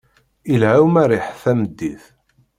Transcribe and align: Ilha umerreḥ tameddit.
Ilha 0.53 0.71
umerreḥ 0.85 1.27
tameddit. 1.43 2.03